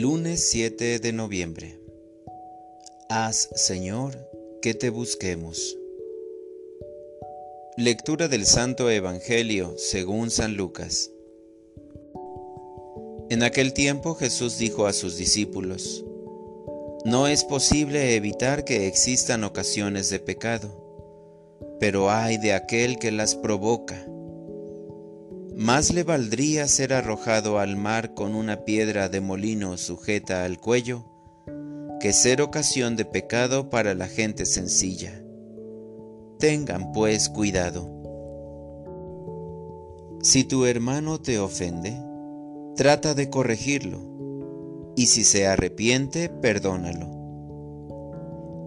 [0.00, 1.78] Lunes 7 de noviembre.
[3.10, 4.16] Haz, Señor,
[4.62, 5.76] que te busquemos.
[7.76, 11.10] Lectura del Santo Evangelio según San Lucas.
[13.28, 16.02] En aquel tiempo Jesús dijo a sus discípulos,
[17.04, 23.34] No es posible evitar que existan ocasiones de pecado, pero hay de aquel que las
[23.34, 24.02] provoca
[25.60, 31.04] más le valdría ser arrojado al mar con una piedra de molino sujeta al cuello
[32.00, 35.22] que ser ocasión de pecado para la gente sencilla.
[36.38, 37.90] Tengan pues cuidado.
[40.22, 41.94] Si tu hermano te ofende,
[42.74, 47.10] trata de corregirlo, y si se arrepiente, perdónalo.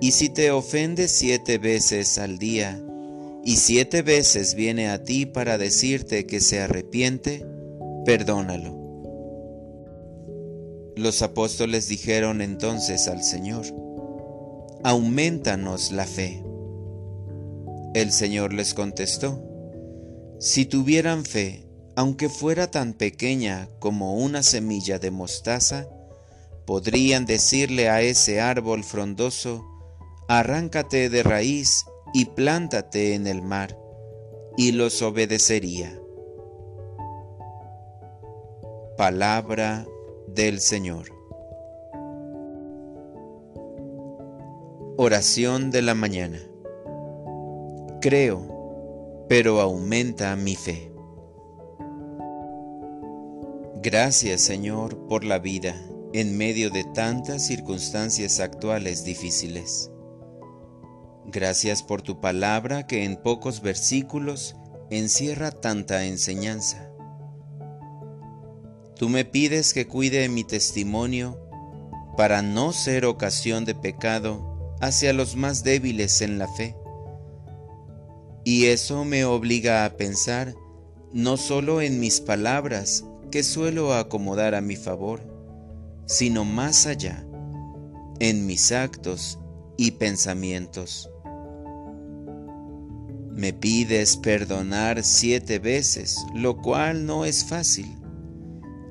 [0.00, 2.82] Y si te ofende siete veces al día,
[3.48, 7.46] y siete veces viene a ti para decirte que se arrepiente,
[8.04, 8.76] perdónalo.
[10.96, 13.64] Los apóstoles dijeron entonces al Señor,
[14.84, 16.44] aumentanos la fe.
[17.94, 19.42] El Señor les contestó,
[20.38, 21.64] si tuvieran fe,
[21.96, 25.88] aunque fuera tan pequeña como una semilla de mostaza,
[26.66, 29.64] podrían decirle a ese árbol frondoso,
[30.28, 33.78] arráncate de raíz y plántate en el mar,
[34.56, 35.98] y los obedecería.
[38.96, 39.86] Palabra
[40.26, 41.06] del Señor.
[44.96, 46.40] Oración de la mañana.
[48.00, 50.90] Creo, pero aumenta mi fe.
[53.80, 55.76] Gracias Señor por la vida
[56.12, 59.92] en medio de tantas circunstancias actuales difíciles.
[61.30, 64.56] Gracias por tu palabra que en pocos versículos
[64.88, 66.90] encierra tanta enseñanza.
[68.96, 71.38] Tú me pides que cuide mi testimonio
[72.16, 76.74] para no ser ocasión de pecado hacia los más débiles en la fe.
[78.42, 80.54] Y eso me obliga a pensar
[81.12, 85.20] no solo en mis palabras que suelo acomodar a mi favor,
[86.06, 87.22] sino más allá,
[88.18, 89.38] en mis actos
[89.76, 91.10] y pensamientos.
[93.38, 97.86] Me pides perdonar siete veces, lo cual no es fácil,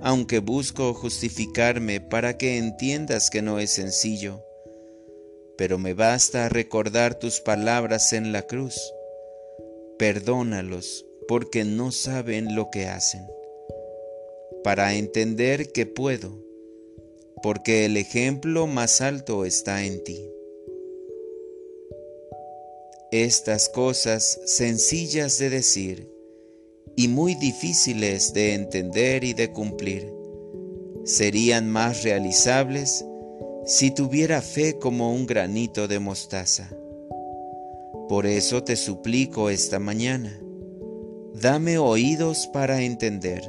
[0.00, 4.44] aunque busco justificarme para que entiendas que no es sencillo.
[5.58, 8.80] Pero me basta recordar tus palabras en la cruz.
[9.98, 13.26] Perdónalos porque no saben lo que hacen.
[14.62, 16.40] Para entender que puedo,
[17.42, 20.35] porque el ejemplo más alto está en ti.
[23.12, 26.10] Estas cosas sencillas de decir
[26.96, 30.12] y muy difíciles de entender y de cumplir
[31.04, 33.04] serían más realizables
[33.64, 36.68] si tuviera fe como un granito de mostaza.
[38.08, 40.40] Por eso te suplico esta mañana,
[41.32, 43.48] dame oídos para entender,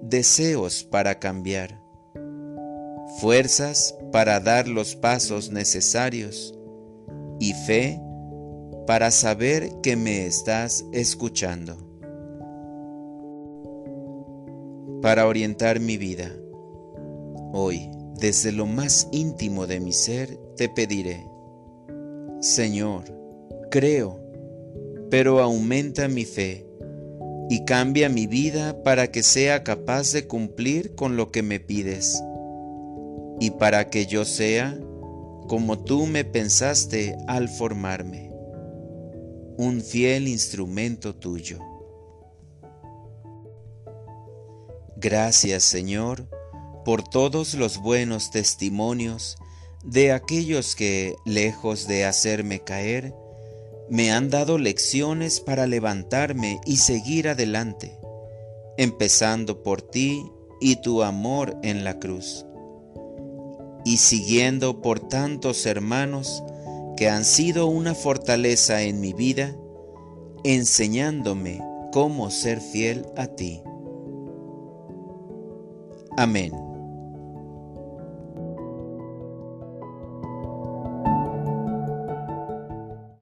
[0.00, 1.82] deseos para cambiar,
[3.20, 6.54] fuerzas para dar los pasos necesarios
[7.40, 8.00] y fe
[8.86, 11.76] para saber que me estás escuchando.
[15.00, 16.30] Para orientar mi vida,
[17.52, 21.26] hoy, desde lo más íntimo de mi ser, te pediré,
[22.40, 23.04] Señor,
[23.70, 24.20] creo,
[25.10, 26.66] pero aumenta mi fe
[27.48, 32.22] y cambia mi vida para que sea capaz de cumplir con lo que me pides
[33.40, 34.78] y para que yo sea
[35.48, 38.33] como tú me pensaste al formarme
[39.56, 41.58] un fiel instrumento tuyo.
[44.96, 46.28] Gracias Señor
[46.84, 49.36] por todos los buenos testimonios
[49.84, 53.14] de aquellos que, lejos de hacerme caer,
[53.90, 57.98] me han dado lecciones para levantarme y seguir adelante,
[58.78, 60.24] empezando por ti
[60.60, 62.46] y tu amor en la cruz,
[63.84, 66.42] y siguiendo por tantos hermanos
[66.96, 69.56] que han sido una fortaleza en mi vida,
[70.44, 71.60] enseñándome
[71.92, 73.62] cómo ser fiel a ti.
[76.16, 76.73] Amén.